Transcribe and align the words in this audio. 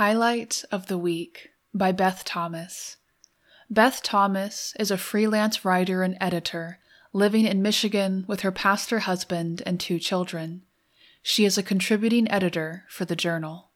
Highlight 0.00 0.64
of 0.72 0.86
the 0.86 0.96
Week 0.96 1.50
by 1.74 1.92
Beth 1.92 2.24
Thomas. 2.24 2.96
Beth 3.68 4.02
Thomas 4.02 4.72
is 4.78 4.90
a 4.90 4.96
freelance 4.96 5.62
writer 5.62 6.02
and 6.02 6.16
editor 6.18 6.78
living 7.12 7.44
in 7.44 7.60
Michigan 7.60 8.24
with 8.26 8.40
her 8.40 8.50
pastor 8.50 9.00
husband 9.00 9.62
and 9.66 9.78
two 9.78 9.98
children. 9.98 10.62
She 11.22 11.44
is 11.44 11.58
a 11.58 11.62
contributing 11.62 12.30
editor 12.30 12.84
for 12.88 13.04
the 13.04 13.14
journal. 13.14 13.72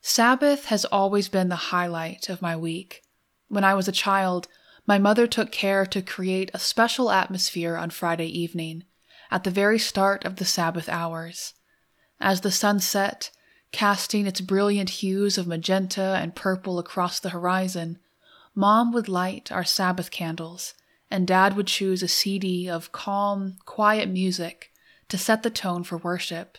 Sabbath 0.00 0.64
has 0.64 0.84
always 0.86 1.28
been 1.28 1.48
the 1.48 1.70
highlight 1.70 2.28
of 2.28 2.42
my 2.42 2.56
week. 2.56 3.04
When 3.46 3.62
I 3.62 3.74
was 3.74 3.86
a 3.86 3.92
child, 3.92 4.48
my 4.84 4.98
mother 4.98 5.28
took 5.28 5.52
care 5.52 5.86
to 5.86 6.02
create 6.02 6.50
a 6.52 6.58
special 6.58 7.08
atmosphere 7.08 7.76
on 7.76 7.90
Friday 7.90 8.26
evening, 8.26 8.82
at 9.30 9.44
the 9.44 9.50
very 9.52 9.78
start 9.78 10.24
of 10.24 10.34
the 10.34 10.44
Sabbath 10.44 10.88
hours. 10.88 11.54
As 12.18 12.40
the 12.40 12.50
sun 12.50 12.80
set, 12.80 13.30
casting 13.72 14.26
its 14.26 14.40
brilliant 14.40 14.90
hues 14.90 15.38
of 15.38 15.46
magenta 15.46 16.18
and 16.20 16.36
purple 16.36 16.78
across 16.78 17.18
the 17.18 17.30
horizon, 17.30 17.98
Mom 18.54 18.92
would 18.92 19.08
light 19.08 19.50
our 19.50 19.64
Sabbath 19.64 20.10
candles, 20.10 20.74
and 21.10 21.26
Dad 21.26 21.56
would 21.56 21.66
choose 21.66 22.02
a 22.02 22.08
CD 22.08 22.68
of 22.68 22.92
calm, 22.92 23.56
quiet 23.64 24.08
music 24.08 24.72
to 25.08 25.18
set 25.18 25.42
the 25.42 25.50
tone 25.50 25.84
for 25.84 25.96
worship. 25.96 26.58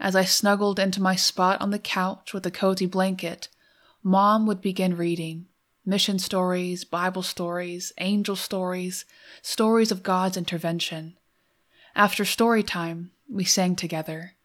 As 0.00 0.16
I 0.16 0.24
snuggled 0.24 0.78
into 0.78 1.00
my 1.00 1.16
spot 1.16 1.60
on 1.60 1.70
the 1.70 1.78
couch 1.78 2.34
with 2.34 2.44
a 2.46 2.50
cozy 2.50 2.86
blanket, 2.86 3.48
Mom 4.02 4.46
would 4.46 4.60
begin 4.60 4.96
reading 4.96 5.46
mission 5.86 6.18
stories, 6.18 6.84
Bible 6.84 7.22
stories, 7.22 7.92
angel 7.98 8.36
stories, 8.36 9.04
stories 9.40 9.92
of 9.92 10.02
God's 10.02 10.36
intervention. 10.36 11.16
After 11.94 12.24
story 12.24 12.62
time, 12.62 13.12
we 13.28 13.44
sang 13.44 13.76
together 13.76 14.35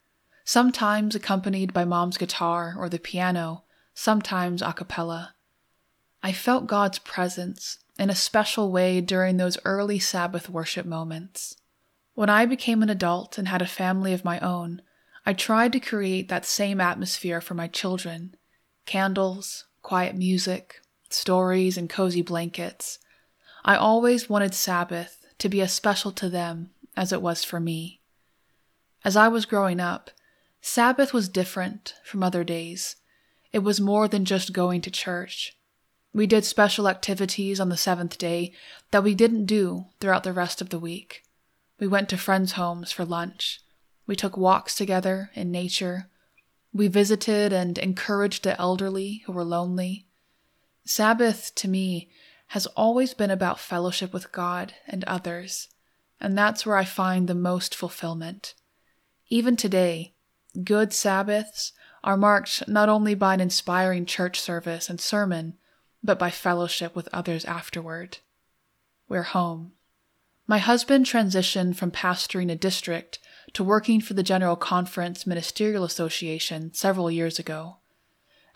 sometimes 0.51 1.15
accompanied 1.15 1.71
by 1.71 1.85
mom's 1.85 2.17
guitar 2.17 2.75
or 2.77 2.89
the 2.89 2.99
piano, 2.99 3.63
sometimes 3.93 4.61
a 4.61 4.73
cappella. 4.73 5.33
I 6.21 6.33
felt 6.33 6.67
God's 6.67 6.99
presence 6.99 7.77
in 7.97 8.09
a 8.09 8.15
special 8.15 8.69
way 8.69 8.99
during 8.99 9.37
those 9.37 9.57
early 9.63 9.97
Sabbath 9.97 10.49
worship 10.49 10.85
moments. 10.85 11.55
When 12.15 12.29
I 12.29 12.45
became 12.45 12.83
an 12.83 12.89
adult 12.89 13.37
and 13.37 13.47
had 13.47 13.61
a 13.61 13.65
family 13.65 14.11
of 14.11 14.25
my 14.25 14.41
own, 14.41 14.81
I 15.25 15.31
tried 15.31 15.71
to 15.71 15.79
create 15.79 16.27
that 16.27 16.45
same 16.45 16.81
atmosphere 16.81 17.39
for 17.39 17.53
my 17.53 17.69
children 17.69 18.35
candles, 18.85 19.67
quiet 19.81 20.17
music, 20.17 20.81
stories, 21.09 21.77
and 21.77 21.89
cozy 21.89 22.21
blankets. 22.21 22.99
I 23.63 23.77
always 23.77 24.29
wanted 24.29 24.53
Sabbath 24.53 25.25
to 25.37 25.47
be 25.47 25.61
as 25.61 25.71
special 25.71 26.11
to 26.11 26.27
them 26.27 26.71
as 26.97 27.13
it 27.13 27.21
was 27.21 27.45
for 27.45 27.61
me. 27.61 28.01
As 29.05 29.15
I 29.15 29.29
was 29.29 29.45
growing 29.45 29.79
up, 29.79 30.11
Sabbath 30.61 31.11
was 31.11 31.27
different 31.27 31.95
from 32.03 32.23
other 32.23 32.43
days. 32.43 32.95
It 33.51 33.59
was 33.59 33.81
more 33.81 34.07
than 34.07 34.25
just 34.25 34.53
going 34.53 34.81
to 34.81 34.91
church. 34.91 35.57
We 36.13 36.27
did 36.27 36.45
special 36.45 36.87
activities 36.87 37.59
on 37.59 37.69
the 37.69 37.77
seventh 37.77 38.17
day 38.17 38.53
that 38.91 39.03
we 39.03 39.15
didn't 39.15 39.45
do 39.45 39.85
throughout 39.99 40.23
the 40.23 40.33
rest 40.33 40.61
of 40.61 40.69
the 40.69 40.79
week. 40.79 41.23
We 41.79 41.87
went 41.87 42.09
to 42.09 42.17
friends' 42.17 42.53
homes 42.53 42.91
for 42.91 43.05
lunch. 43.05 43.61
We 44.05 44.15
took 44.15 44.37
walks 44.37 44.75
together 44.75 45.31
in 45.33 45.51
nature. 45.51 46.09
We 46.73 46.87
visited 46.87 47.51
and 47.51 47.77
encouraged 47.77 48.43
the 48.43 48.59
elderly 48.59 49.23
who 49.25 49.31
were 49.31 49.43
lonely. 49.43 50.05
Sabbath, 50.85 51.55
to 51.55 51.67
me, 51.67 52.09
has 52.47 52.67
always 52.67 53.13
been 53.13 53.31
about 53.31 53.59
fellowship 53.59 54.13
with 54.13 54.31
God 54.31 54.73
and 54.85 55.03
others, 55.05 55.69
and 56.19 56.37
that's 56.37 56.65
where 56.65 56.75
I 56.75 56.85
find 56.85 57.27
the 57.27 57.35
most 57.35 57.73
fulfillment. 57.73 58.53
Even 59.29 59.55
today, 59.55 60.13
Good 60.63 60.91
Sabbaths 60.91 61.71
are 62.03 62.17
marked 62.17 62.67
not 62.67 62.89
only 62.89 63.15
by 63.15 63.33
an 63.33 63.39
inspiring 63.39 64.05
church 64.05 64.39
service 64.39 64.89
and 64.89 64.99
sermon, 64.99 65.57
but 66.03 66.19
by 66.19 66.29
fellowship 66.29 66.95
with 66.95 67.07
others 67.13 67.45
afterward. 67.45 68.17
We're 69.07 69.23
home. 69.23 69.73
My 70.47 70.57
husband 70.57 71.05
transitioned 71.05 71.77
from 71.77 71.91
pastoring 71.91 72.51
a 72.51 72.55
district 72.55 73.19
to 73.53 73.63
working 73.63 74.01
for 74.01 74.13
the 74.13 74.23
General 74.23 74.57
Conference 74.57 75.25
Ministerial 75.25 75.85
Association 75.85 76.73
several 76.73 77.09
years 77.09 77.39
ago. 77.39 77.77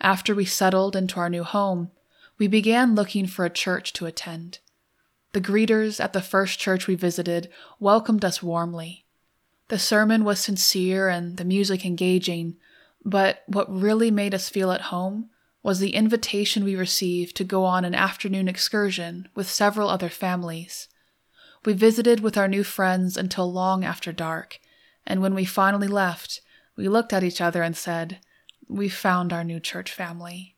After 0.02 0.36
we 0.36 0.44
settled 0.44 0.96
into 0.96 1.20
our 1.20 1.30
new 1.30 1.44
home, 1.44 1.92
we 2.38 2.48
began 2.48 2.96
looking 2.96 3.28
for 3.28 3.46
a 3.46 3.50
church 3.50 3.94
to 3.94 4.06
attend. 4.06 4.60
The 5.32 5.40
greeters 5.40 6.04
at 6.04 6.12
the 6.12 6.22
first 6.22 6.60
church 6.60 6.88
we 6.88 6.96
visited 6.96 7.50
welcomed 7.80 8.26
us 8.26 8.44
warmly. 8.44 9.05
The 9.68 9.80
sermon 9.80 10.24
was 10.24 10.40
sincere 10.40 11.10
and 11.10 11.38
the 11.38 11.46
music 11.46 11.86
engaging, 11.86 12.58
but 13.04 13.44
what 13.48 13.72
really 13.74 14.12
made 14.12 14.36
us 14.36 14.48
feel 14.48 14.72
at 14.72 14.94
home 14.94 15.30
was 15.64 15.80
the 15.80 15.96
invitation 15.96 16.64
we 16.64 16.76
received 16.76 17.36
to 17.38 17.44
go 17.44 17.64
on 17.64 17.84
an 17.84 17.96
afternoon 17.96 18.48
excursion 18.48 19.28
with 19.34 19.50
several 19.50 19.90
other 19.90 20.10
families. 20.10 20.88
We 21.66 21.74
visited 21.74 22.20
with 22.20 22.38
our 22.38 22.48
new 22.48 22.64
friends 22.64 23.18
until 23.18 23.52
long 23.52 23.84
after 23.84 24.12
dark, 24.12 24.60
and 25.08 25.20
when 25.22 25.34
we 25.34 25.46
finally 25.46 25.88
left, 25.88 26.42
we 26.76 26.88
looked 26.88 27.12
at 27.12 27.24
each 27.24 27.42
other 27.42 27.64
and 27.64 27.76
said, 27.76 28.20
We've 28.68 28.94
found 28.94 29.34
our 29.34 29.44
new 29.44 29.60
church 29.60 29.92
family. 29.92 30.56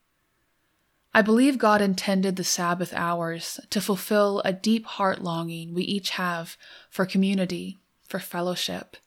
I 1.14 1.22
believe 1.22 1.58
God 1.58 1.82
intended 1.82 2.36
the 2.36 2.44
Sabbath 2.44 2.94
hours 2.94 3.60
to 3.70 3.80
fulfill 3.80 4.42
a 4.44 4.52
deep 4.52 4.86
heart 4.86 5.22
longing 5.22 5.74
we 5.74 5.84
each 5.84 6.12
have 6.12 6.58
for 6.90 7.06
community 7.06 7.80
for 8.08 8.20
fellowship. 8.20 8.98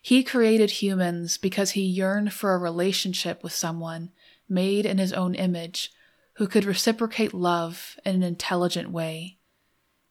He 0.00 0.22
created 0.24 0.82
humans 0.82 1.38
because 1.38 1.72
he 1.72 1.82
yearned 1.82 2.32
for 2.32 2.54
a 2.54 2.58
relationship 2.58 3.42
with 3.42 3.52
someone 3.52 4.10
made 4.48 4.84
in 4.84 4.98
his 4.98 5.12
own 5.12 5.34
image 5.34 5.92
who 6.34 6.46
could 6.46 6.64
reciprocate 6.64 7.32
love 7.32 7.96
in 8.04 8.16
an 8.16 8.22
intelligent 8.22 8.90
way. 8.90 9.38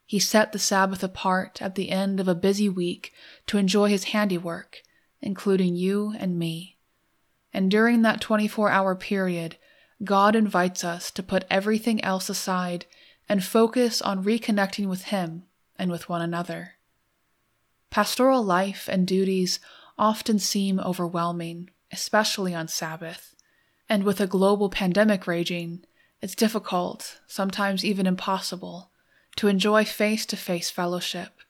He 0.06 0.20
set 0.20 0.52
the 0.52 0.60
Sabbath 0.60 1.04
apart 1.04 1.62
at 1.62 1.76
the 1.76 1.90
end 1.90 2.20
of 2.20 2.28
a 2.28 2.36
busy 2.36 2.70
week 2.70 3.14
to 3.48 3.58
enjoy 3.58 3.90
his 3.90 4.06
handiwork, 4.06 4.82
including 5.22 5.76
you 5.76 6.14
and 6.18 6.38
me. 6.38 6.78
And 7.54 7.70
during 7.70 8.02
that 8.02 8.22
24 8.22 8.70
hour 8.70 8.96
period, 8.96 9.58
God 10.04 10.36
invites 10.36 10.84
us 10.84 11.12
to 11.12 11.24
put 11.24 11.46
everything 11.50 12.04
else 12.04 12.30
aside 12.30 12.86
and 13.30 13.44
focus 13.44 14.02
on 14.02 14.24
reconnecting 14.24 14.88
with 14.88 15.04
Him 15.06 15.44
and 15.78 15.92
with 15.92 16.10
one 16.10 16.22
another. 16.22 16.74
Pastoral 17.92 18.42
life 18.42 18.88
and 18.90 19.06
duties 19.06 19.60
often 19.98 20.40
seem 20.40 20.80
overwhelming, 20.80 21.70
especially 21.92 22.56
on 22.56 22.70
Sabbath. 22.70 23.36
And 23.90 24.06
with 24.06 24.22
a 24.22 24.28
global 24.28 24.70
pandemic 24.70 25.28
raging, 25.28 25.86
it's 26.22 26.34
difficult, 26.34 27.20
sometimes 27.28 27.84
even 27.84 28.08
impossible, 28.08 28.92
to 29.36 29.50
enjoy 29.50 29.84
face 29.84 30.26
to 30.28 30.38
face 30.38 30.70
fellowship. 30.70 31.42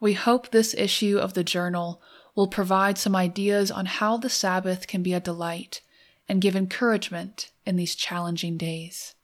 We 0.00 0.14
hope 0.14 0.50
this 0.50 0.74
issue 0.74 1.18
of 1.18 1.34
the 1.34 1.44
journal 1.44 2.02
will 2.34 2.48
provide 2.48 2.98
some 2.98 3.14
ideas 3.14 3.70
on 3.70 3.86
how 3.86 4.16
the 4.16 4.30
Sabbath 4.30 4.88
can 4.88 5.02
be 5.04 5.12
a 5.12 5.20
delight 5.20 5.80
and 6.28 6.42
give 6.42 6.56
encouragement 6.56 7.52
in 7.64 7.76
these 7.76 7.94
challenging 7.94 8.56
days. 8.56 9.14